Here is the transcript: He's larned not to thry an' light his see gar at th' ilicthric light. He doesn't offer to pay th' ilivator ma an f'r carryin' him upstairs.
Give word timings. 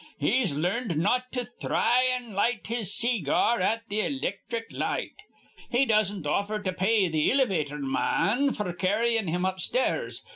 He's 0.17 0.55
larned 0.55 0.97
not 0.97 1.31
to 1.33 1.45
thry 1.45 2.05
an' 2.15 2.33
light 2.33 2.65
his 2.65 2.91
see 2.91 3.19
gar 3.21 3.59
at 3.61 3.87
th' 3.87 4.01
ilicthric 4.01 4.73
light. 4.73 5.13
He 5.69 5.85
doesn't 5.85 6.25
offer 6.25 6.57
to 6.57 6.73
pay 6.73 7.07
th' 7.07 7.13
ilivator 7.31 7.79
ma 7.79 8.31
an 8.33 8.49
f'r 8.49 8.75
carryin' 8.75 9.27
him 9.27 9.45
upstairs. 9.45 10.23